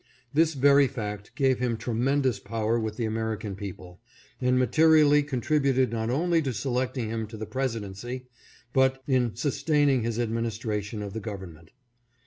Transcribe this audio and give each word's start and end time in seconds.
This 0.33 0.55
very 0.55 0.87
fact 0.87 1.29
gave 1.35 1.59
him 1.59 1.77
tremendous 1.77 2.39
power 2.39 2.79
with 2.79 2.97
the 2.97 3.05
American 3.05 3.55
people, 3.55 4.01
and 4.41 4.57
materially 4.57 5.21
contributed 5.21 5.91
not 5.91 6.09
only 6.09 6.41
to 6.41 6.53
selecting 6.53 7.07
him 7.09 7.27
to 7.27 7.37
the 7.37 7.45
presidency, 7.45 8.25
but 8.73 9.03
in 9.05 9.35
sustaining 9.35 10.01
his 10.01 10.17
ad 10.17 10.31
ministration 10.31 11.03
of 11.03 11.13
the 11.13 11.19
government. 11.19 11.69